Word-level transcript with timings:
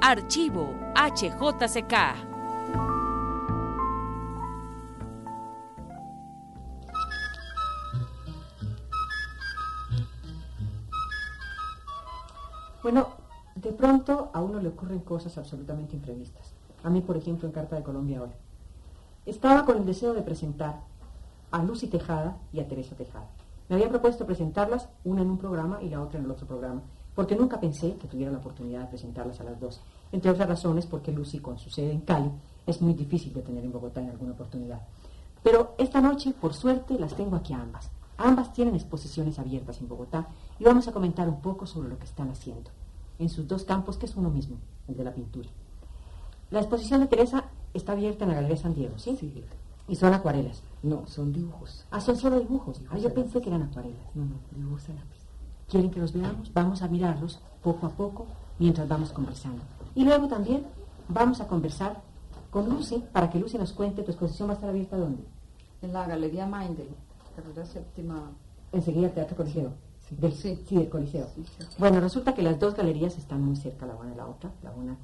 Archivo 0.00 0.74
HJCK. 0.94 1.94
Bueno, 12.82 13.08
de 13.56 13.72
pronto 13.72 14.30
a 14.32 14.40
uno 14.40 14.60
le 14.60 14.68
ocurren 14.68 15.00
cosas 15.00 15.36
absolutamente 15.36 15.96
imprevistas. 15.96 16.52
A 16.84 16.90
mí, 16.90 17.00
por 17.00 17.16
ejemplo, 17.16 17.48
en 17.48 17.52
Carta 17.52 17.74
de 17.74 17.82
Colombia 17.82 18.22
hoy. 18.22 18.30
Estaba 19.26 19.64
con 19.64 19.78
el 19.78 19.84
deseo 19.84 20.14
de 20.14 20.22
presentar 20.22 20.76
a 21.50 21.62
Lucy 21.64 21.88
Tejada 21.88 22.36
y 22.52 22.60
a 22.60 22.68
Teresa 22.68 22.94
Tejada. 22.94 23.26
Me 23.68 23.74
había 23.74 23.88
propuesto 23.88 24.24
presentarlas, 24.26 24.88
una 25.04 25.22
en 25.22 25.30
un 25.30 25.38
programa 25.38 25.82
y 25.82 25.88
la 25.88 26.00
otra 26.00 26.20
en 26.20 26.24
el 26.24 26.30
otro 26.30 26.46
programa, 26.46 26.82
porque 27.18 27.34
nunca 27.34 27.58
pensé 27.58 27.96
que 27.96 28.06
tuviera 28.06 28.30
la 28.30 28.38
oportunidad 28.38 28.82
de 28.82 28.86
presentarlas 28.86 29.40
a 29.40 29.42
las 29.42 29.58
dos. 29.58 29.80
Entre 30.12 30.30
otras 30.30 30.48
razones, 30.48 30.86
porque 30.86 31.10
Lucy, 31.10 31.40
con 31.40 31.58
su 31.58 31.68
sede 31.68 31.90
en 31.90 32.02
Cali, 32.02 32.30
es 32.64 32.80
muy 32.80 32.94
difícil 32.94 33.32
de 33.32 33.42
tener 33.42 33.64
en 33.64 33.72
Bogotá 33.72 34.00
en 34.00 34.10
alguna 34.10 34.34
oportunidad. 34.34 34.82
Pero 35.42 35.74
esta 35.78 36.00
noche, 36.00 36.32
por 36.32 36.54
suerte, 36.54 36.96
las 36.96 37.16
tengo 37.16 37.34
aquí 37.34 37.54
a 37.54 37.60
ambas. 37.60 37.90
Ambas 38.18 38.52
tienen 38.52 38.76
exposiciones 38.76 39.40
abiertas 39.40 39.80
en 39.80 39.88
Bogotá 39.88 40.28
y 40.60 40.62
vamos 40.62 40.86
a 40.86 40.92
comentar 40.92 41.28
un 41.28 41.40
poco 41.40 41.66
sobre 41.66 41.88
lo 41.88 41.98
que 41.98 42.04
están 42.04 42.30
haciendo 42.30 42.70
en 43.18 43.28
sus 43.28 43.48
dos 43.48 43.64
campos, 43.64 43.96
que 43.96 44.06
es 44.06 44.14
uno 44.14 44.30
mismo, 44.30 44.58
el 44.86 44.96
de 44.96 45.02
la 45.02 45.12
pintura. 45.12 45.48
La 46.52 46.60
exposición 46.60 47.00
de 47.00 47.08
Teresa 47.08 47.46
está 47.74 47.94
abierta 47.94 48.26
en 48.26 48.28
la 48.28 48.36
Galería 48.36 48.58
San 48.58 48.74
Diego, 48.74 48.96
¿sí? 48.96 49.16
Sí. 49.18 49.42
Y 49.88 49.96
son 49.96 50.14
acuarelas. 50.14 50.62
No, 50.84 51.04
son 51.08 51.32
dibujos. 51.32 51.84
Ah, 51.90 52.00
son 52.00 52.16
solo 52.16 52.38
dibujos. 52.38 52.80
Ah, 52.82 52.94
yo 52.94 53.08
Dibujos 53.08 53.12
pensé 53.24 53.40
que 53.40 53.48
eran 53.48 53.64
acuarelas. 53.64 54.06
No, 54.14 54.24
no, 54.24 54.36
dibujos 54.52 54.88
a 54.90 54.92
lápiz. 54.92 55.17
¿Quieren 55.68 55.90
que 55.90 56.00
los 56.00 56.12
veamos? 56.12 56.52
Vamos 56.54 56.82
a 56.82 56.88
mirarlos 56.88 57.40
poco 57.62 57.86
a 57.86 57.90
poco 57.90 58.26
mientras 58.58 58.88
vamos 58.88 59.12
conversando. 59.12 59.62
Y 59.94 60.04
luego 60.04 60.28
también 60.28 60.64
vamos 61.08 61.40
a 61.40 61.46
conversar 61.46 62.00
con 62.50 62.68
Lucy 62.68 63.04
para 63.12 63.28
que 63.30 63.38
Lucy 63.38 63.58
nos 63.58 63.72
cuente 63.72 64.02
tu 64.02 64.10
exposición 64.10 64.48
va 64.48 64.52
a 64.52 64.54
estar 64.54 64.70
abierta 64.70 64.96
dónde. 64.96 65.22
En 65.82 65.92
la 65.92 66.06
Galería 66.06 66.46
Mindel, 66.46 66.88
carrera 67.36 67.66
séptima. 67.66 68.30
Enseguida 68.72 69.06
el 69.08 69.12
Teatro 69.12 69.36
Coliseo. 69.36 69.72
Sí. 70.08 70.16
Del, 70.16 70.32
Sí. 70.32 70.62
sí, 70.66 70.76
del 70.76 70.88
Coliseo. 70.88 71.26
Sí. 71.34 71.44
Bueno, 71.78 72.00
resulta 72.00 72.34
que 72.34 72.42
las 72.42 72.58
dos 72.58 72.74
galerías 72.74 73.16
están 73.18 73.42
muy 73.42 73.56
cerca 73.56 73.86
la 73.86 73.94
una 73.94 74.10
de 74.10 74.16
la 74.16 74.26
otra. 74.26 74.50
La 74.62 74.72
una, 74.72 74.96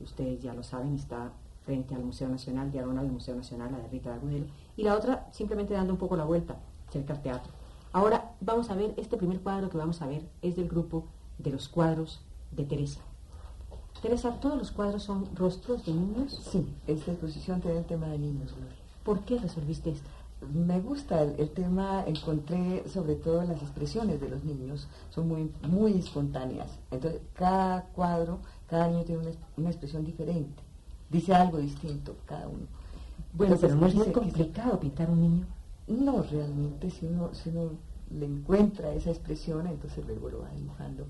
ustedes 0.00 0.42
ya 0.42 0.52
lo 0.52 0.62
saben, 0.64 0.94
está 0.96 1.30
frente 1.64 1.94
al 1.94 2.02
Museo 2.04 2.28
Nacional, 2.28 2.72
diagonal 2.72 3.06
al 3.06 3.12
Museo 3.12 3.36
Nacional, 3.36 3.70
la 3.72 3.78
de 3.78 3.88
Rita 3.88 4.10
de 4.10 4.16
Agudelo. 4.16 4.46
Y 4.76 4.82
la 4.82 4.96
otra, 4.96 5.28
simplemente 5.30 5.74
dando 5.74 5.92
un 5.92 5.98
poco 5.98 6.16
la 6.16 6.24
vuelta, 6.24 6.56
cerca 6.90 7.12
al 7.14 7.22
teatro. 7.22 7.52
Ahora 7.92 8.32
vamos 8.40 8.70
a 8.70 8.74
ver, 8.74 8.94
este 8.96 9.16
primer 9.16 9.40
cuadro 9.40 9.70
que 9.70 9.78
vamos 9.78 10.02
a 10.02 10.06
ver 10.06 10.22
es 10.42 10.56
del 10.56 10.68
grupo 10.68 11.06
de 11.38 11.50
los 11.50 11.68
cuadros 11.68 12.20
de 12.50 12.64
Teresa. 12.64 13.00
Teresa, 14.02 14.32
¿todos 14.40 14.56
los 14.56 14.70
cuadros 14.70 15.02
son 15.02 15.28
rostros 15.34 15.84
de 15.86 15.92
niños? 15.92 16.38
Sí, 16.52 16.68
esta 16.86 17.12
exposición 17.12 17.60
tiene 17.60 17.78
el 17.78 17.84
tema 17.84 18.06
de 18.06 18.18
niños, 18.18 18.54
Gloria. 18.54 18.76
¿Por 19.02 19.20
qué 19.20 19.38
resolviste 19.38 19.90
esto? 19.90 20.08
Me 20.54 20.78
gusta 20.80 21.22
el, 21.22 21.34
el 21.40 21.50
tema, 21.50 22.04
encontré 22.06 22.84
sobre 22.88 23.16
todo 23.16 23.42
las 23.42 23.60
expresiones 23.60 24.20
de 24.20 24.28
los 24.28 24.44
niños, 24.44 24.86
son 25.10 25.26
muy, 25.26 25.50
muy 25.62 25.94
espontáneas. 25.98 26.68
Entonces, 26.92 27.20
cada 27.34 27.86
cuadro, 27.86 28.38
cada 28.68 28.86
niño 28.88 29.02
tiene 29.02 29.22
una, 29.22 29.30
una 29.56 29.70
expresión 29.70 30.04
diferente, 30.04 30.62
dice 31.10 31.34
algo 31.34 31.58
distinto 31.58 32.14
cada 32.26 32.46
uno. 32.46 32.66
Bueno, 33.32 33.54
Entonces, 33.54 33.76
pero 33.76 33.80
no 33.80 33.86
es 33.88 33.94
muy 33.94 34.12
complicado 34.12 34.78
pintar 34.78 35.10
un 35.10 35.20
niño. 35.22 35.46
No, 35.88 36.22
realmente, 36.22 36.90
si 36.90 37.06
uno, 37.06 37.30
si 37.32 37.48
uno 37.50 37.70
le 38.10 38.26
encuentra 38.26 38.92
esa 38.92 39.10
expresión, 39.10 39.66
entonces 39.66 40.04
luego 40.06 40.28
lo 40.30 40.40
va 40.42 40.50
dibujando. 40.50 41.04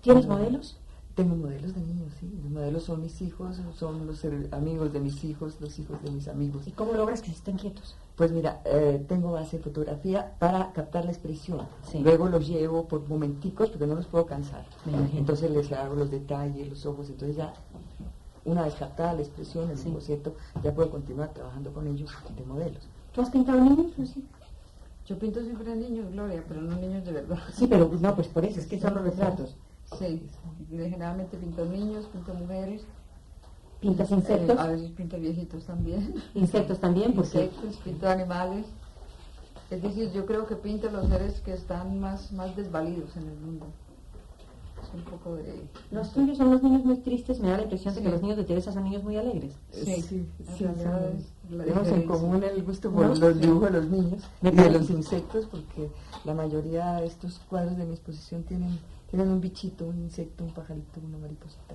¿Tienes 0.00 0.26
Como- 0.26 0.38
modelos? 0.38 0.78
Tengo 1.14 1.36
modelos 1.36 1.74
de 1.74 1.82
niños, 1.82 2.10
sí. 2.18 2.32
Los 2.42 2.50
modelos 2.50 2.84
son 2.84 3.02
mis 3.02 3.20
hijos, 3.20 3.60
son 3.76 4.06
los 4.06 4.24
amigos 4.50 4.94
de 4.94 5.00
mis 5.00 5.22
hijos, 5.24 5.60
los 5.60 5.78
hijos 5.78 6.02
de 6.02 6.10
mis 6.10 6.26
amigos. 6.26 6.66
¿Y 6.66 6.70
cómo 6.70 6.94
logras 6.94 7.20
que 7.20 7.28
se 7.28 7.34
estén 7.34 7.58
quietos? 7.58 7.94
Pues 8.16 8.32
mira, 8.32 8.62
eh, 8.64 9.04
tengo 9.06 9.32
base 9.32 9.58
de 9.58 9.62
fotografía 9.62 10.34
para 10.38 10.72
captar 10.72 11.04
la 11.04 11.10
expresión. 11.10 11.66
Sí. 11.90 11.98
Luego 11.98 12.30
los 12.30 12.48
llevo 12.48 12.88
por 12.88 13.06
momenticos 13.06 13.68
porque 13.68 13.86
no 13.86 13.94
los 13.94 14.06
puedo 14.06 14.24
cansar. 14.24 14.64
Me 14.86 14.92
imagino. 14.92 15.18
Entonces 15.18 15.50
les 15.50 15.70
hago 15.72 15.94
los 15.96 16.10
detalles, 16.10 16.66
los 16.70 16.86
ojos. 16.86 17.10
Entonces 17.10 17.36
ya, 17.36 17.52
una 18.46 18.62
vez 18.62 18.74
captada 18.76 19.12
la 19.12 19.20
expresión, 19.20 19.70
el 19.70 19.76
Sí. 19.76 19.90
boceto, 19.90 20.34
ya 20.64 20.74
puedo 20.74 20.90
continuar 20.90 21.34
trabajando 21.34 21.74
con 21.74 21.86
ellos 21.88 22.10
de 22.34 22.44
modelos. 22.46 22.88
¿Tú 23.14 23.20
has 23.20 23.30
pintado 23.30 23.60
niños, 23.60 23.92
Lucy? 23.98 24.24
Yo 25.06 25.18
pinto 25.18 25.40
siempre 25.42 25.74
niños, 25.76 26.10
Gloria, 26.12 26.42
pero 26.48 26.62
no 26.62 26.76
niños 26.76 27.04
de 27.04 27.12
verdad. 27.12 27.38
Sí, 27.52 27.66
pero 27.66 27.90
no, 28.00 28.14
pues 28.14 28.28
por 28.28 28.44
eso, 28.44 28.60
es 28.60 28.66
que 28.66 28.80
son 28.80 28.94
los 28.94 29.04
retratos. 29.04 29.56
Sí, 29.98 30.22
generalmente 30.70 31.36
pinto 31.36 31.64
niños, 31.66 32.06
pinto 32.06 32.32
mujeres. 32.34 32.82
¿Pintas 33.80 34.10
Eh, 34.12 34.14
insectos? 34.14 34.58
a 34.58 34.68
veces 34.68 34.90
pinto 34.92 35.18
viejitos 35.18 35.64
también. 35.64 36.14
Insectos 36.34 36.78
también, 36.78 37.14
porque 37.14 37.44
Insectos, 37.44 37.76
pinto 37.84 38.08
animales. 38.08 38.66
Es 39.70 39.82
decir, 39.82 40.12
yo 40.12 40.24
creo 40.24 40.46
que 40.46 40.54
pinto 40.56 40.90
los 40.90 41.08
seres 41.08 41.40
que 41.40 41.52
están 41.52 41.98
más, 41.98 42.30
más 42.32 42.54
desvalidos 42.56 43.16
en 43.16 43.28
el 43.28 43.34
mundo. 43.36 43.66
Un 44.94 45.02
poco 45.04 45.36
de... 45.36 45.62
los 45.90 46.12
tuyos 46.12 46.36
son 46.36 46.50
los 46.50 46.62
niños 46.62 46.84
muy 46.84 46.96
tristes. 46.98 47.40
Me 47.40 47.48
da 47.48 47.56
la 47.56 47.62
impresión 47.62 47.94
de 47.94 48.02
que 48.02 48.10
los 48.10 48.20
niños 48.20 48.36
de 48.36 48.44
Teresa 48.44 48.72
son 48.72 48.84
niños 48.84 49.02
muy 49.02 49.16
alegres. 49.16 49.54
Sí, 49.72 49.84
sí, 50.02 50.26
sí, 50.56 50.66
Tenemos 51.48 51.88
en 51.88 52.06
común 52.06 52.42
el 52.44 52.62
gusto 52.62 52.90
por 52.90 53.06
¿No? 53.06 53.14
los 53.14 53.40
dibujos 53.40 53.72
de 53.72 53.80
los 53.80 53.90
niños 53.90 54.22
y 54.42 54.50
de 54.50 54.70
los 54.70 54.90
insectos, 54.90 55.46
porque 55.46 55.90
la 56.24 56.34
mayoría 56.34 56.94
de 56.96 57.06
estos 57.06 57.38
cuadros 57.48 57.76
de 57.78 57.84
mi 57.86 57.92
exposición 57.92 58.42
tienen, 58.42 58.78
tienen 59.10 59.28
un 59.30 59.40
bichito, 59.40 59.86
un 59.86 59.98
insecto, 59.98 60.44
un 60.44 60.52
pajarito, 60.52 61.00
una 61.06 61.16
mariposita. 61.18 61.74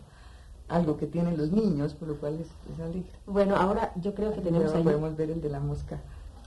Algo 0.69 0.97
que 0.97 1.07
tienen 1.07 1.37
los 1.37 1.51
niños, 1.51 1.93
por 1.93 2.09
lo 2.09 2.17
cual 2.17 2.35
es, 2.41 2.47
es 2.73 2.79
alegre. 2.79 3.09
Bueno, 3.25 3.55
ahora 3.55 3.93
yo 3.95 4.13
creo 4.13 4.33
que 4.33 4.41
tenemos 4.41 4.73
ahí... 4.73 4.83
podemos 4.83 5.15
ver 5.15 5.31
el 5.31 5.41
de 5.41 5.49
la 5.49 5.59
mosca 5.59 5.99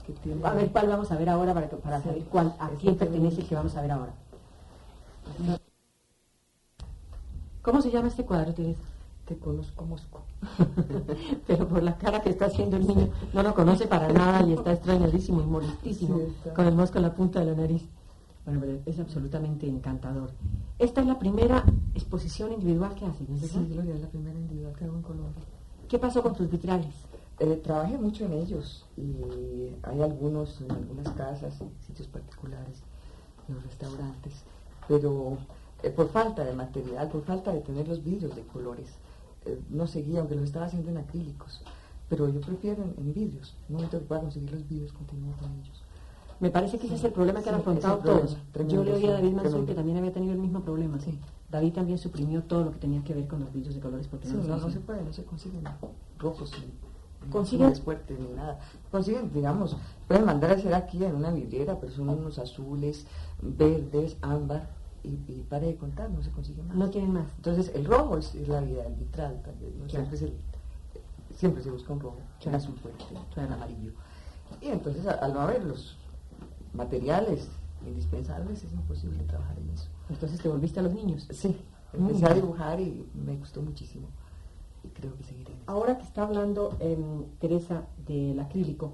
que 0.05 0.13
tiene. 0.13 0.45
A 0.45 0.53
ver 0.53 0.71
cuál 0.71 0.87
vamos 0.87 1.11
a 1.11 1.17
ver 1.17 1.27
ahora 1.29 1.53
para, 1.53 1.67
que- 1.69 1.75
para 1.77 1.97
Sí. 1.97 2.03
saber 2.07 2.23
cuál, 2.25 2.55
a 2.59 2.69
quién 2.79 2.95
pertenece 2.95 3.41
el 3.41 3.47
que 3.47 3.55
vamos 3.55 3.75
a 3.75 3.81
ver 3.81 3.91
ahora. 3.91 4.13
¿Cómo 7.61 7.81
se 7.81 7.91
llama 7.91 8.07
este 8.07 8.25
cuadro, 8.25 8.53
Teresa? 8.53 8.81
Te 9.25 9.37
conozco, 9.37 9.85
Mosco. 9.85 10.21
Pero 11.47 11.67
por 11.67 11.83
la 11.83 11.97
cara 11.97 12.21
que 12.21 12.29
está 12.29 12.45
haciendo 12.45 12.77
el 12.77 12.87
niño, 12.87 13.09
no 13.33 13.43
lo 13.43 13.53
conoce 13.53 13.87
para 13.87 14.11
nada 14.11 14.45
y 14.45 14.53
está 14.53 14.73
extrañadísimo 14.73 15.41
y 15.41 15.45
molestísimo, 15.45 16.17
Sí, 16.17 16.49
con 16.55 16.65
el 16.65 16.75
mosco 16.75 16.97
en 16.97 17.03
la 17.03 17.13
punta 17.13 17.39
de 17.39 17.45
la 17.45 17.55
nariz. 17.55 17.83
Bueno, 18.45 18.59
pero 18.61 18.79
es 18.85 18.99
absolutamente 18.99 19.67
encantador. 19.67 20.31
Esta 20.79 21.01
es 21.01 21.07
la 21.07 21.19
primera 21.19 21.63
exposición 21.93 22.51
individual 22.53 22.95
que 22.95 23.05
haces, 23.05 23.29
¿no 23.29 23.35
es 23.35 23.51
Sí? 23.51 23.67
Gloria, 23.71 23.93
es 23.93 24.01
la 24.01 24.07
primera 24.07 24.37
individual 24.37 24.73
que 24.75 24.85
hago 24.85 24.95
en 24.95 25.03
Colombia. 25.03 25.43
¿Qué 25.87 25.99
pasó 25.99 26.23
con 26.23 26.33
tus 26.33 26.49
vitrales? 26.49 26.95
Eh, 27.39 27.61
trabajé 27.63 27.97
mucho 27.97 28.25
en 28.25 28.33
ellos 28.33 28.85
y 28.97 29.73
hay 29.83 30.01
algunos 30.01 30.59
en 30.61 30.71
algunas 30.71 31.09
casas, 31.09 31.53
sitios 31.85 32.07
particulares, 32.07 32.81
en 33.47 33.55
los 33.55 33.63
restaurantes, 33.63 34.33
pero 34.87 35.37
eh, 35.83 35.89
por 35.89 36.09
falta 36.09 36.43
de 36.43 36.53
material, 36.53 37.09
por 37.09 37.23
falta 37.23 37.51
de 37.51 37.61
tener 37.61 37.87
los 37.87 38.03
vidrios 38.03 38.35
de 38.35 38.43
colores, 38.43 38.87
eh, 39.45 39.59
no 39.69 39.87
seguía, 39.87 40.19
aunque 40.19 40.35
los 40.35 40.45
estaba 40.45 40.65
haciendo 40.65 40.89
en 40.91 40.97
acrílicos, 40.97 41.61
pero 42.09 42.29
yo 42.29 42.41
prefiero 42.41 42.83
en, 42.83 42.93
en 42.97 43.13
vidrios, 43.13 43.55
momento 43.69 43.97
que 43.99 44.05
pueda 44.05 44.21
conseguir 44.21 44.51
los 44.51 44.67
vidrios, 44.67 44.91
continúo 44.93 45.33
con 45.39 45.51
ellos. 45.53 45.81
Me 46.39 46.49
parece 46.49 46.79
que 46.79 46.87
ese 46.87 46.95
es 46.95 47.03
el 47.03 47.11
problema 47.13 47.41
que 47.43 47.49
han 47.49 47.55
afrontado 47.55 47.97
todos. 47.99 48.35
Yo 48.67 48.83
le 48.83 48.93
oí 48.93 49.05
a 49.05 49.11
David 49.11 49.33
Mansur 49.33 49.65
que 49.65 49.75
también 49.75 49.97
había 49.97 50.11
tenido 50.11 50.33
el 50.33 50.39
mismo 50.39 50.61
problema. 50.61 50.99
Sí. 50.99 51.19
David 51.51 51.73
también 51.73 51.99
suprimió 51.99 52.41
todo 52.43 52.63
lo 52.63 52.71
que 52.71 52.79
tenía 52.79 53.03
que 53.03 53.13
ver 53.13 53.27
con 53.27 53.41
los 53.41 53.53
vidrios 53.53 53.75
de 53.75 53.81
colores 53.81 54.07
porque 54.07 54.27
Sí, 54.27 54.33
no, 54.35 54.43
no, 54.43 54.57
no 54.57 54.69
se 54.71 54.79
puede, 54.79 55.03
no 55.03 55.13
se 55.13 55.23
consiguen 55.23 55.63
rojos 56.17 56.51
ni- 56.59 57.29
¿Consiguen? 57.29 57.67
azules 57.67 57.83
fuertes 57.83 58.19
ni 58.19 58.27
nada. 58.29 58.59
Consiguen, 58.89 59.31
digamos, 59.31 59.77
pueden 60.07 60.25
mandar 60.25 60.49
a 60.49 60.53
hacer 60.55 60.73
aquí 60.73 61.03
en 61.05 61.13
una 61.15 61.29
vidriera, 61.31 61.79
pero 61.79 61.91
son 61.91 62.09
unos 62.09 62.39
azules, 62.39 63.05
verdes, 63.43 64.17
ámbar, 64.21 64.67
y, 65.03 65.09
y 65.31 65.45
pare 65.49 65.67
de 65.67 65.75
contar, 65.77 66.09
no 66.09 66.21
se 66.23 66.31
consigue 66.31 66.61
más. 66.63 66.75
No 66.75 66.89
tienen 66.89 67.13
más. 67.13 67.27
Entonces, 67.37 67.71
el 67.75 67.85
rojo 67.85 68.17
es, 68.17 68.35
es 68.35 68.47
la 68.47 68.61
vida 68.61 68.83
del 68.83 68.95
vitral, 68.95 69.41
tal 69.43 69.55
vez, 69.55 69.75
¿no? 69.75 69.85
Claro. 69.85 69.89
siempre, 69.89 70.15
es 70.15 70.21
el- 70.21 70.33
siempre 71.37 71.63
se 71.63 71.71
busca 71.71 71.93
un 71.93 71.99
rojo, 71.99 72.17
un 72.45 72.55
azul 72.55 72.75
fuerte, 72.77 73.03
un 73.37 73.51
amarillo. 73.53 73.91
Y 74.61 74.67
entonces, 74.67 75.05
al 75.07 75.33
no 75.33 75.41
haberlos, 75.41 75.97
materiales 76.73 77.49
indispensables 77.85 78.63
es 78.63 78.71
imposible 78.73 79.23
trabajar 79.23 79.57
en 79.57 79.69
eso. 79.71 79.87
Entonces 80.09 80.39
te 80.39 80.49
volviste 80.49 80.79
a 80.79 80.83
los 80.83 80.93
niños. 80.93 81.27
Sí, 81.31 81.57
empecé 81.93 82.25
a 82.25 82.33
dibujar 82.33 82.79
y 82.79 83.07
me 83.13 83.35
gustó 83.37 83.61
muchísimo. 83.61 84.07
Y 84.83 84.89
creo 84.89 85.15
que 85.15 85.23
seguiré. 85.23 85.53
Ahora 85.67 85.97
que 85.97 86.03
está 86.03 86.23
hablando 86.23 86.75
em, 86.79 87.23
Teresa 87.39 87.83
del 88.05 88.39
acrílico, 88.39 88.93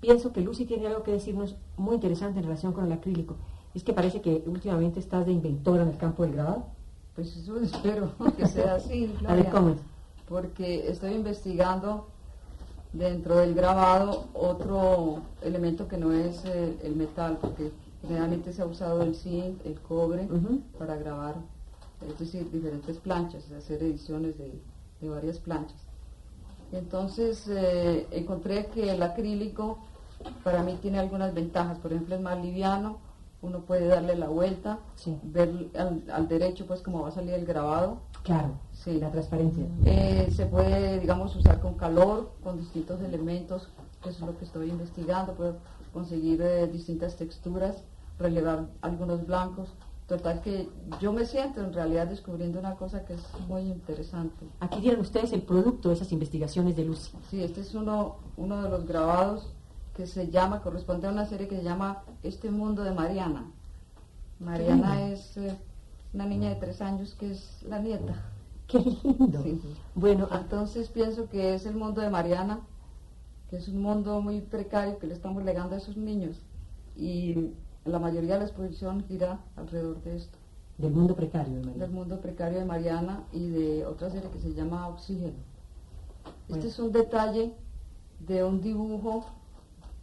pienso 0.00 0.32
que 0.32 0.40
Lucy 0.40 0.64
tiene 0.64 0.86
algo 0.86 1.02
que 1.02 1.12
decirnos 1.12 1.56
muy 1.76 1.94
interesante 1.96 2.38
en 2.38 2.44
relación 2.44 2.72
con 2.72 2.84
el 2.86 2.92
acrílico. 2.92 3.36
Es 3.74 3.82
que 3.82 3.92
parece 3.92 4.20
que 4.20 4.42
últimamente 4.46 5.00
estás 5.00 5.26
de 5.26 5.32
inventora 5.32 5.82
en 5.82 5.88
el 5.90 5.96
campo 5.96 6.22
del 6.22 6.32
grabado. 6.32 6.66
Pues 7.14 7.36
eso 7.36 7.60
espero 7.62 8.12
que 8.36 8.46
sea 8.46 8.76
así. 8.76 9.04
A 9.26 9.34
ver, 9.34 9.44
Gloria, 9.44 9.50
¿cómo 9.50 9.68
es? 9.70 9.78
Porque 10.28 10.88
estoy 10.88 11.12
investigando 11.14 12.08
dentro 12.92 13.36
del 13.36 13.54
grabado 13.54 14.26
otro 14.32 15.22
elemento 15.42 15.88
que 15.88 15.96
no 15.96 16.12
es 16.12 16.44
el 16.44 16.94
metal, 16.94 17.38
porque 17.40 17.72
generalmente 18.02 18.52
se 18.52 18.62
ha 18.62 18.66
usado 18.66 19.02
el 19.02 19.14
zinc, 19.14 19.64
el 19.66 19.80
cobre, 19.80 20.28
para 20.78 20.96
grabar, 20.96 21.34
es 22.08 22.18
decir, 22.18 22.50
diferentes 22.50 22.96
planchas, 22.98 23.50
hacer 23.50 23.82
ediciones 23.82 24.38
de, 24.38 24.52
de 25.00 25.08
varias 25.08 25.38
planchas. 25.38 25.84
Entonces 26.72 27.46
eh, 27.48 28.06
encontré 28.10 28.66
que 28.66 28.90
el 28.90 29.02
acrílico 29.02 29.78
para 30.42 30.62
mí 30.62 30.78
tiene 30.80 30.98
algunas 30.98 31.34
ventajas, 31.34 31.78
por 31.78 31.92
ejemplo 31.92 32.14
es 32.14 32.20
más 32.20 32.40
liviano, 32.42 32.98
uno 33.44 33.60
puede 33.60 33.86
darle 33.86 34.16
la 34.16 34.28
vuelta, 34.28 34.78
Sí. 34.96 35.18
ver 35.22 35.68
al, 35.78 36.02
al 36.10 36.28
derecho 36.28 36.66
pues 36.66 36.80
cómo 36.80 37.02
va 37.02 37.08
a 37.08 37.12
salir 37.12 37.34
el 37.34 37.44
grabado, 37.44 37.98
Claro, 38.22 38.52
Sí. 38.72 38.98
la 38.98 39.10
transparencia. 39.10 39.66
Eh, 39.84 40.32
se 40.34 40.46
puede, 40.46 40.98
digamos, 40.98 41.36
usar 41.36 41.60
con 41.60 41.74
calor, 41.74 42.30
con 42.42 42.56
distintos 42.56 43.02
elementos, 43.02 43.68
que 44.02 44.08
es 44.08 44.20
lo 44.20 44.36
que 44.38 44.46
estoy 44.46 44.70
investigando, 44.70 45.34
puedo 45.34 45.56
conseguir 45.92 46.40
eh, 46.40 46.66
distintas 46.66 47.16
texturas, 47.16 47.84
relevar 48.18 48.66
algunos 48.80 49.26
blancos, 49.26 49.68
total 50.08 50.40
que 50.40 50.68
yo 51.00 51.12
me 51.12 51.26
siento 51.26 51.60
en 51.60 51.72
realidad 51.74 52.06
descubriendo 52.06 52.58
una 52.58 52.76
cosa 52.76 53.04
que 53.04 53.12
es 53.14 53.22
muy 53.46 53.62
interesante. 53.62 54.46
Aquí 54.60 54.80
tienen 54.80 55.00
ustedes 55.00 55.32
el 55.34 55.42
producto 55.42 55.90
de 55.90 55.94
esas 55.96 56.10
investigaciones 56.12 56.76
de 56.76 56.84
Lucy. 56.86 57.10
Sí, 57.30 57.42
este 57.42 57.60
es 57.60 57.74
uno, 57.74 58.16
uno 58.38 58.62
de 58.62 58.70
los 58.70 58.86
grabados 58.86 59.52
que 59.94 60.06
se 60.06 60.28
llama, 60.30 60.60
corresponde 60.62 61.06
a 61.06 61.10
una 61.10 61.26
serie 61.26 61.48
que 61.48 61.56
se 61.56 61.62
llama 61.62 62.02
Este 62.22 62.50
Mundo 62.50 62.82
de 62.82 62.92
Mariana. 62.92 63.50
Mariana 64.40 65.08
es 65.08 65.36
eh, 65.36 65.56
una 66.12 66.26
niña 66.26 66.50
de 66.50 66.56
tres 66.56 66.80
años 66.82 67.14
que 67.14 67.30
es 67.30 67.62
la 67.62 67.78
nieta. 67.78 68.14
¡Qué 68.66 68.80
lindo! 68.80 69.42
Sí. 69.42 69.60
Bueno, 69.94 70.28
ah, 70.30 70.40
Entonces 70.42 70.88
pienso 70.88 71.28
que 71.28 71.54
es 71.54 71.64
el 71.66 71.76
mundo 71.76 72.00
de 72.00 72.10
Mariana, 72.10 72.60
que 73.50 73.56
es 73.56 73.68
un 73.68 73.80
mundo 73.82 74.20
muy 74.20 74.40
precario 74.40 74.98
que 74.98 75.06
le 75.06 75.14
estamos 75.14 75.44
legando 75.44 75.76
a 75.76 75.78
esos 75.78 75.96
niños. 75.96 76.36
Y 76.96 77.52
la 77.84 77.98
mayoría 77.98 78.34
de 78.34 78.40
la 78.40 78.46
exposición 78.46 79.04
gira 79.06 79.40
alrededor 79.56 80.02
de 80.02 80.16
esto, 80.16 80.38
del 80.78 80.92
mundo 80.92 81.14
precario, 81.14 81.60
de 81.60 81.72
del 81.72 81.90
mundo 81.90 82.20
precario 82.20 82.58
de 82.58 82.64
Mariana 82.64 83.24
y 83.32 83.48
de 83.48 83.86
otra 83.86 84.10
serie 84.10 84.30
que 84.30 84.40
se 84.40 84.54
llama 84.54 84.88
Oxígeno. 84.88 85.34
Bueno. 86.48 86.64
Este 86.64 86.68
es 86.68 86.78
un 86.78 86.90
detalle 86.90 87.52
de 88.20 88.42
un 88.42 88.60
dibujo 88.60 89.24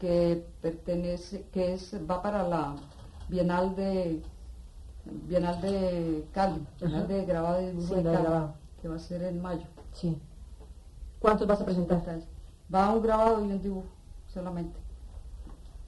que 0.01 0.43
pertenece, 0.63 1.45
que 1.51 1.75
es, 1.75 1.95
va 2.09 2.23
para 2.23 2.41
la 2.47 2.75
Bienal 3.29 3.75
de 3.75 4.23
Bienal 5.05 5.61
de 5.61 6.27
Cali, 6.33 6.65
Bienal 6.79 7.07
de 7.07 7.23
grabado 7.25 7.61
y 7.61 7.65
dibujo 7.67 7.87
Sí, 7.87 7.95
de 7.95 8.03
la 8.03 8.09
de 8.09 8.15
Cali, 8.15 8.23
grabado. 8.27 8.53
que 8.81 8.87
va 8.87 8.95
a 8.95 8.99
ser 8.99 9.21
en 9.21 9.39
mayo. 9.39 9.67
Sí. 9.93 10.19
¿Cuántos 11.19 11.45
vas 11.45 11.61
a 11.61 11.65
presentar? 11.65 12.01
Va 12.73 12.91
un 12.91 13.03
grabado 13.03 13.45
y 13.45 13.51
un 13.51 13.61
dibujo 13.61 13.85
solamente. 14.25 14.79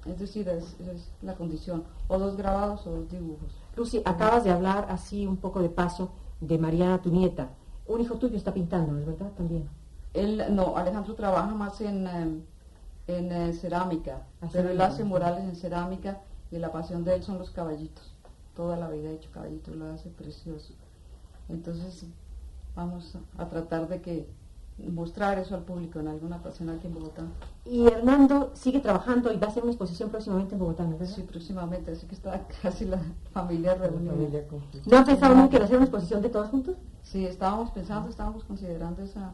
Es 0.06 0.20
decir, 0.20 0.48
es, 0.48 0.80
es 0.82 1.10
la 1.24 1.34
condición. 1.34 1.84
O 2.08 2.20
dos 2.20 2.38
grabados 2.38 2.86
o 2.86 2.92
dos 2.92 3.10
dibujos. 3.10 3.52
Lucy, 3.76 4.04
acabas 4.06 4.44
de 4.44 4.52
hablar 4.52 4.86
así 4.90 5.26
un 5.26 5.38
poco 5.38 5.60
de 5.64 5.70
paso 5.70 6.12
de 6.40 6.60
Mariana, 6.60 7.02
tu 7.02 7.10
nieta. 7.10 7.50
Un 7.88 8.00
hijo 8.02 8.16
tuyo 8.20 8.38
está 8.38 8.54
pintando, 8.54 8.92
¿no 8.92 9.00
es 9.00 9.08
verdad? 9.08 9.32
También. 9.36 9.68
Él, 10.14 10.44
no, 10.52 10.78
Alejandro 10.78 11.16
trabaja 11.16 11.56
más 11.56 11.82
en, 11.82 12.06
eh, 12.06 12.42
en 13.08 13.32
eh, 13.32 13.54
cerámica, 13.54 14.24
pero 14.40 14.70
él 14.70 14.78
cerámica. 14.78 14.86
hace 14.86 15.04
murales 15.04 15.44
en 15.44 15.56
cerámica 15.56 16.22
y 16.52 16.58
la 16.58 16.72
pasión 16.72 17.04
de 17.04 17.16
él 17.16 17.24
son 17.24 17.38
los 17.38 17.52
caballitos. 17.52 18.14
Toda 18.56 18.78
la 18.78 18.90
vida 18.90 19.10
ha 19.10 19.14
hecho 19.14 19.32
caballitos, 19.32 19.76
lo 19.76 19.92
hace 19.92 20.10
precioso. 20.10 20.74
Entonces, 21.50 22.06
vamos 22.76 23.18
a, 23.38 23.46
tratar 23.50 23.88
de 23.88 24.02
que 24.02 24.28
mostrar 24.92 25.38
eso 25.38 25.56
al 25.56 25.64
público 25.64 26.00
en 26.00 26.08
alguna 26.08 26.38
ocasión 26.38 26.70
aquí 26.70 26.88
en 26.88 26.94
Bogotá. 26.94 27.24
Y 27.66 27.88
Hernando 27.88 28.52
sigue 28.54 28.80
trabajando 28.80 29.32
y 29.32 29.38
va 29.38 29.48
a 29.48 29.50
hacer 29.50 29.64
una 29.64 29.72
exposición 29.72 30.10
próximamente 30.10 30.56
en 30.56 30.60
Bogotá, 30.60 30.86
¿no? 30.86 31.04
Sí, 31.06 31.22
próximamente, 31.24 31.92
así 31.92 32.08
que 32.08 32.16
está 32.16 32.48
casi 32.62 32.86
la 32.86 33.02
familia 33.32 33.76
reunida. 33.76 34.14
Familia. 34.14 34.46
¿No 34.86 34.98
han 34.98 35.06
pensado 35.06 35.36
nunca 35.36 35.58
en 35.58 35.64
hacer 35.64 35.76
una 35.76 35.86
exposición 35.86 36.22
de 36.22 36.30
todos 36.30 36.50
juntos? 36.50 36.78
Sí, 37.04 37.26
estábamos 37.26 37.72
pensando, 37.72 38.10
estábamos 38.10 38.44
considerando 38.44 39.02
esa... 39.04 39.34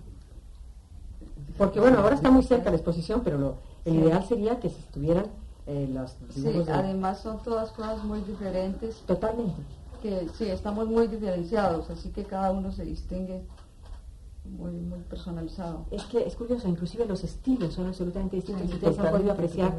Porque 1.57 1.80
bueno, 1.80 2.00
ahora 2.00 2.16
está 2.16 2.31
muy 2.31 2.44
cerca 2.44 2.69
la 2.69 2.75
exposición, 2.78 3.22
pero 3.24 3.38
lo, 3.38 3.56
el 3.86 3.96
ideal 3.96 4.24
sería 4.25 4.60
que 4.60 4.69
se 4.69 4.80
estuvieran 4.80 5.25
eh, 5.68 5.88
los 5.92 6.16
Sí, 6.34 6.42
de- 6.42 6.72
además 6.72 7.19
son 7.19 7.40
todas 7.44 7.72
cosas 7.72 8.04
muy 8.04 8.22
diferentes, 8.22 8.98
Totalmente. 9.06 9.62
que 10.01 10.28
sí, 10.38 10.46
estamos 10.46 10.88
muy 10.88 11.07
diferenciados, 11.07 11.90
así 11.90 12.10
que 12.10 12.24
cada 12.24 12.51
uno 12.51 12.72
se 12.72 12.84
distingue 12.86 13.44
muy, 14.46 14.72
muy 14.72 15.00
personalizado. 15.01 15.86
Es 15.92 16.04
que 16.06 16.25
es 16.25 16.36
curioso, 16.36 16.68
inclusive 16.68 17.06
los 17.06 17.24
estilos 17.24 17.74
son 17.74 17.88
absolutamente 17.88 18.38
distintos. 18.38 18.68
Sí, 18.68 18.74
Ustedes 18.75 18.98
han 19.00 19.12
podido 19.12 19.31
apreciar 19.31 19.75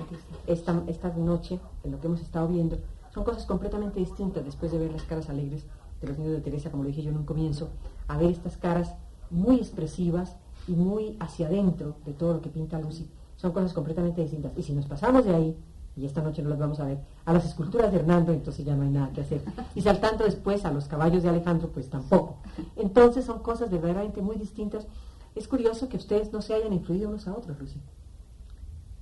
esta, 0.47 0.83
esta 0.87 1.09
noche, 1.11 1.59
en 1.83 1.93
lo 1.93 2.01
que 2.01 2.07
hemos 2.07 2.21
estado 2.21 2.47
viendo, 2.47 2.79
son 3.13 3.25
cosas 3.25 3.45
completamente 3.47 3.99
distintas 3.99 4.45
después 4.45 4.71
de 4.71 4.79
ver 4.79 4.93
las 4.93 5.03
caras 5.03 5.29
alegres 5.29 5.65
de 6.01 6.09
los 6.09 6.19
niños 6.19 6.35
de 6.35 6.41
Teresa, 6.41 6.71
como 6.71 6.85
lo 6.85 6.89
dije 6.89 7.03
yo 7.03 7.11
en 7.11 7.17
un 7.17 7.25
comienzo, 7.25 7.69
a 8.07 8.17
ver 8.17 8.31
estas 8.31 8.57
caras 8.57 8.95
muy 9.31 9.57
expresivas 9.57 10.37
y 10.71 10.77
muy 10.77 11.17
hacia 11.19 11.49
adentro 11.49 11.97
de 12.07 12.13
todo 12.13 12.35
lo 12.35 12.41
que 12.41 12.49
pinta 12.49 12.79
Lucy. 12.79 13.11
Son 13.37 13.51
cosas 13.51 13.73
completamente 13.73 14.23
distintas. 14.23 14.53
Y 14.57 14.63
si 14.63 14.73
nos 14.73 14.87
pasamos 14.87 15.25
de 15.25 15.35
ahí, 15.35 15.57
y 15.97 16.07
esta 16.07 16.23
noche 16.23 16.43
no 16.43 16.51
las 16.51 16.61
vamos 16.61 16.79
a 16.79 16.85
ver, 16.85 17.01
a 17.25 17.33
las 17.33 17.45
esculturas 17.45 17.91
de 17.91 17.99
Hernando, 17.99 18.33
entonces 18.33 18.65
ya 18.65 18.77
no 18.77 18.85
hay 18.85 18.91
nada 18.91 19.11
que 19.13 19.23
hacer. 19.23 19.43
Y 19.75 19.83
saltando 19.83 20.25
después 20.25 20.65
a 20.65 20.71
los 20.71 20.87
caballos 20.87 21.25
de 21.25 21.29
Alejandro, 21.29 21.71
pues 21.71 21.91
tampoco. 21.91 22.37
Entonces 22.77 23.25
son 23.25 23.41
cosas 23.41 23.69
verdaderamente 23.69 24.23
muy 24.23 24.37
distintas. 24.37 24.87
Es 25.35 25.49
curioso 25.49 25.89
que 25.89 25.97
ustedes 25.97 26.33
no 26.33 26.41
se 26.41 26.55
hayan 26.55 26.73
influido 26.73 27.09
unos 27.09 27.27
a 27.27 27.33
otros, 27.33 27.59
Lucy. 27.59 27.81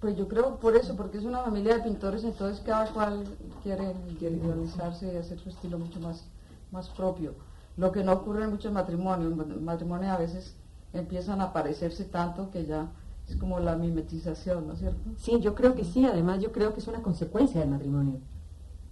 Pues 0.01 0.17
yo 0.17 0.27
creo 0.27 0.57
por 0.57 0.75
eso, 0.75 0.97
porque 0.97 1.19
es 1.19 1.25
una 1.25 1.43
familia 1.43 1.75
de 1.75 1.83
pintores, 1.83 2.25
entonces 2.25 2.63
cada 2.65 2.87
cual 2.93 3.25
quiere 3.63 3.95
individualizarse 4.09 5.13
y 5.13 5.17
hacer 5.17 5.39
su 5.39 5.51
estilo 5.51 5.79
mucho 5.79 6.01
más, 6.01 6.25
más 6.73 6.89
propio. 6.89 7.35
Lo 7.77 7.93
que 7.93 8.03
no 8.03 8.13
ocurre 8.15 8.45
en 8.45 8.51
muchos 8.51 8.73
matrimonios, 8.73 9.33
en 9.33 9.51
el 9.51 9.61
matrimonio 9.61 10.11
a 10.11 10.17
veces 10.17 10.55
empiezan 10.93 11.41
a 11.41 11.53
parecerse 11.53 12.05
tanto 12.05 12.51
que 12.51 12.67
ya 12.67 12.89
es 13.29 13.37
como 13.37 13.61
la 13.61 13.77
mimetización, 13.77 14.67
¿no 14.67 14.73
es 14.73 14.79
cierto? 14.81 15.11
Sí, 15.17 15.39
yo 15.41 15.55
creo 15.55 15.75
que 15.75 15.85
sí, 15.85 16.07
además 16.07 16.41
yo 16.41 16.51
creo 16.53 16.73
que 16.73 16.81
es 16.81 16.89
una 16.89 17.03
consecuencia 17.03 17.61
del 17.61 17.71
matrimonio. 17.71 18.21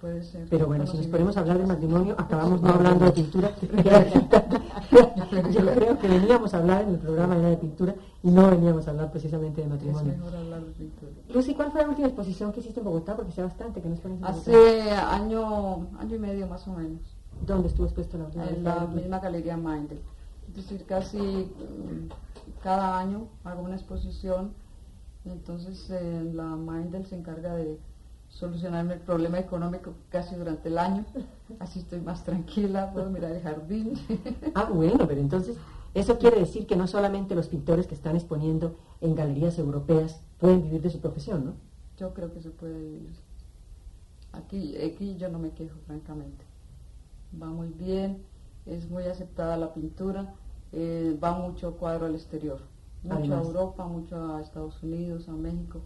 Puede 0.00 0.22
ser. 0.22 0.46
Pero 0.50 0.66
bueno, 0.66 0.86
si 0.86 0.98
nos 0.98 1.06
ponemos 1.06 1.36
a 1.36 1.40
hablar 1.40 1.58
de 1.58 1.66
matrimonio, 1.66 2.14
acabamos 2.18 2.60
no 2.60 2.68
hablando 2.68 3.06
de 3.06 3.12
pintura. 3.12 3.50
yo 5.50 5.74
creo 5.74 5.98
que 5.98 6.08
veníamos 6.08 6.52
a 6.52 6.58
hablar 6.58 6.82
en 6.82 6.90
el 6.90 6.98
programa 6.98 7.36
de 7.36 7.56
pintura 7.56 7.94
y 8.22 8.30
no 8.30 8.50
veníamos 8.50 8.86
a 8.86 8.90
hablar 8.90 9.10
precisamente 9.10 9.62
de 9.62 9.66
Es 9.66 9.72
matrimonio. 9.72 10.12
mejor 10.12 10.36
hablar 10.36 10.64
de 10.64 10.72
pintura. 10.72 11.12
Lucy, 11.32 11.54
¿cuál 11.54 11.72
fue 11.72 11.82
la 11.82 11.88
última 11.88 12.08
exposición 12.08 12.52
que 12.52 12.60
hiciste 12.60 12.80
en 12.80 12.84
Bogotá? 12.84 13.16
Porque 13.16 13.32
sé 13.32 13.42
bastante 13.42 13.80
que 13.80 13.88
no 13.88 13.94
estás 13.94 14.12
en 14.12 14.20
Bogotá. 14.20 14.38
Hace 14.38 14.90
año, 14.90 15.88
año 15.98 16.14
y 16.14 16.18
medio 16.18 16.46
más 16.46 16.68
o 16.68 16.72
menos, 16.72 17.00
¿Dónde 17.46 17.68
estuvo 17.68 17.86
expuesta 17.86 18.16
la 18.18 18.24
última 18.24 18.48
en 18.48 18.64
la 18.64 18.86
misma 18.86 19.18
galería 19.18 19.56
Mindel. 19.56 20.00
Es 20.48 20.54
decir, 20.54 20.84
casi 20.86 21.18
mm, 21.18 22.08
cada 22.62 22.98
año 22.98 23.28
hago 23.44 23.62
una 23.62 23.76
exposición, 23.76 24.52
entonces 25.24 25.90
eh, 25.90 26.30
la 26.32 26.56
Mindel 26.56 27.06
se 27.06 27.16
encarga 27.16 27.54
de 27.54 27.78
solucionarme 28.28 28.94
el 28.94 29.00
problema 29.00 29.38
económico 29.38 29.94
casi 30.10 30.34
durante 30.34 30.68
el 30.68 30.78
año, 30.78 31.04
así 31.58 31.80
estoy 31.80 32.00
más 32.00 32.24
tranquila, 32.24 32.92
puedo 32.92 33.10
mirar 33.10 33.32
el 33.32 33.42
jardín. 33.42 33.94
Ah, 34.54 34.70
bueno, 34.72 35.06
pero 35.06 35.20
entonces 35.20 35.56
eso 35.94 36.18
quiere 36.18 36.38
decir 36.38 36.66
que 36.66 36.76
no 36.76 36.86
solamente 36.86 37.34
los 37.34 37.48
pintores 37.48 37.86
que 37.86 37.94
están 37.94 38.16
exponiendo 38.16 38.76
en 39.00 39.14
galerías 39.14 39.58
europeas 39.58 40.20
pueden 40.38 40.62
vivir 40.62 40.82
de 40.82 40.90
su 40.90 41.00
profesión, 41.00 41.44
¿no? 41.44 41.52
Yo 41.98 42.12
creo 42.12 42.32
que 42.32 42.40
se 42.40 42.50
puede 42.50 42.78
vivir. 42.78 43.14
Aquí, 44.32 44.76
aquí 44.76 45.16
yo 45.16 45.30
no 45.30 45.38
me 45.38 45.50
quejo, 45.50 45.78
francamente. 45.86 46.44
Va 47.40 47.46
muy 47.46 47.68
bien, 47.68 48.22
es 48.66 48.90
muy 48.90 49.04
aceptada 49.04 49.56
la 49.56 49.72
pintura, 49.72 50.34
eh, 50.72 51.18
va 51.22 51.32
mucho 51.38 51.76
cuadro 51.76 52.06
al 52.06 52.14
exterior. 52.14 52.60
Mucho 53.02 53.34
a. 53.34 53.40
Europa, 53.40 53.86
mucho 53.86 54.34
a 54.34 54.42
Estados 54.42 54.82
Unidos, 54.82 55.28
a 55.28 55.32
México, 55.32 55.80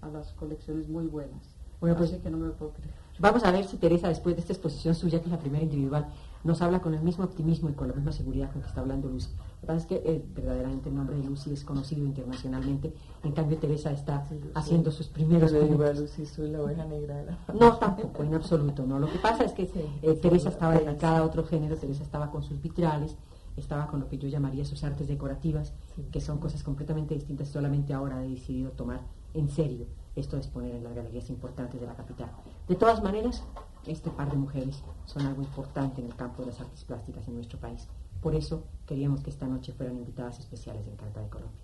a 0.00 0.08
las 0.08 0.32
colecciones 0.32 0.88
muy 0.88 1.06
buenas. 1.06 1.54
Bueno, 1.80 1.96
pues- 1.96 2.10
Así 2.12 2.20
que 2.20 2.30
no 2.30 2.38
me 2.38 2.50
puedo 2.50 2.72
creer. 2.72 2.97
Vamos 3.18 3.42
a 3.44 3.50
ver 3.50 3.64
si 3.64 3.76
Teresa, 3.78 4.08
después 4.08 4.36
de 4.36 4.40
esta 4.40 4.52
exposición 4.52 4.94
suya, 4.94 5.18
que 5.18 5.26
es 5.26 5.32
la 5.32 5.38
primera 5.38 5.64
individual, 5.64 6.06
nos 6.44 6.62
habla 6.62 6.80
con 6.80 6.94
el 6.94 7.02
mismo 7.02 7.24
optimismo 7.24 7.68
y 7.68 7.72
con 7.72 7.88
la 7.88 7.94
misma 7.94 8.12
seguridad 8.12 8.52
con 8.52 8.62
que 8.62 8.68
está 8.68 8.80
hablando 8.80 9.08
Lucy. 9.08 9.30
Lo 9.30 9.60
que 9.60 9.66
pasa 9.66 9.78
es 9.78 9.86
que 9.86 9.96
eh, 9.96 10.24
verdaderamente 10.34 10.88
el 10.88 10.94
nombre 10.94 11.16
de 11.16 11.24
Lucy 11.24 11.52
es 11.52 11.64
conocido 11.64 12.04
internacionalmente, 12.04 12.92
en 13.24 13.32
cambio 13.32 13.58
Teresa 13.58 13.90
está 13.90 14.24
haciendo 14.54 14.92
sus 14.92 15.08
primeros 15.08 15.50
Yo 15.50 15.58
le 15.58 15.68
digo 15.68 15.82
a 15.82 15.88
pinitos. 15.88 16.18
Lucy, 16.18 16.26
soy 16.26 16.50
la 16.50 16.62
oveja 16.62 16.84
negra 16.84 17.16
de 17.16 17.24
la 17.26 17.38
No, 17.58 17.76
tampoco, 17.78 18.22
en 18.22 18.34
absoluto, 18.34 18.86
no. 18.86 19.00
Lo 19.00 19.10
que 19.10 19.18
pasa 19.18 19.44
es 19.44 19.52
que 19.52 19.68
eh, 20.02 20.14
Teresa 20.22 20.50
estaba 20.50 20.74
dedicada 20.74 21.18
a 21.18 21.24
otro 21.24 21.44
género, 21.44 21.76
Teresa 21.76 22.04
estaba 22.04 22.30
con 22.30 22.44
sus 22.44 22.62
vitrales, 22.62 23.16
estaba 23.56 23.88
con 23.88 23.98
lo 23.98 24.08
que 24.08 24.18
yo 24.18 24.28
llamaría 24.28 24.64
sus 24.64 24.84
artes 24.84 25.08
decorativas, 25.08 25.72
que 26.12 26.20
son 26.20 26.38
cosas 26.38 26.62
completamente 26.62 27.14
distintas, 27.14 27.48
solamente 27.48 27.92
ahora 27.92 28.18
ha 28.18 28.22
decidido 28.22 28.70
tomar 28.70 29.00
en 29.34 29.48
serio 29.48 29.86
esto 30.16 30.36
de 30.36 30.42
exponer 30.42 30.74
en 30.74 30.84
las 30.84 30.94
galerías 30.94 31.30
importantes 31.30 31.80
de 31.80 31.86
la 31.86 31.94
capital. 31.94 32.30
De 32.66 32.74
todas 32.74 33.02
maneras, 33.02 33.44
este 33.86 34.10
par 34.10 34.30
de 34.30 34.36
mujeres 34.36 34.82
son 35.06 35.26
algo 35.26 35.42
importante 35.42 36.00
en 36.00 36.08
el 36.08 36.16
campo 36.16 36.42
de 36.42 36.48
las 36.48 36.60
artes 36.60 36.84
plásticas 36.84 37.26
en 37.28 37.36
nuestro 37.36 37.58
país. 37.58 37.88
Por 38.20 38.34
eso 38.34 38.64
queríamos 38.86 39.22
que 39.22 39.30
esta 39.30 39.46
noche 39.46 39.72
fueran 39.72 39.96
invitadas 39.96 40.40
especiales 40.40 40.86
en 40.86 40.96
Carta 40.96 41.22
de 41.22 41.28
Colombia. 41.28 41.60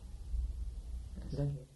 Gracias. 1.16 1.73